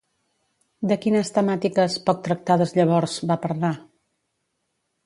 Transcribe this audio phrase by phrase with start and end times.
[0.91, 3.73] De quines temàtiques, poc tractades llavors, va parlar?